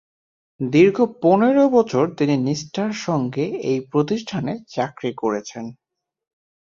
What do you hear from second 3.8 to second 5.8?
প্রতিষ্ঠানে চাকরি করেছেন।